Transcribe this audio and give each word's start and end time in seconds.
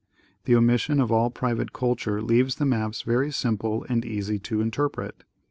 The 0.45 0.53
omis 0.53 0.79
sion 0.79 0.99
of 0.99 1.11
all 1.11 1.29
private 1.29 1.73
culture 1.73 2.23
leaves 2.23 2.55
the 2.55 2.65
maps 2.65 3.03
very 3.03 3.29
simple 3.31 3.85
and 3.87 4.03
easy 4.03 4.39
to 4.39 4.59
interpret. 4.59 5.23